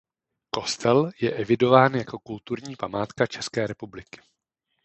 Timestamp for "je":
1.21-1.31